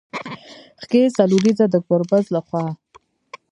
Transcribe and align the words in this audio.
ښکې 0.81 1.01
څلوريزه 1.17 1.65
د 1.69 1.75
ګربز 1.87 2.25
له 2.35 2.41
خوا 2.47 2.65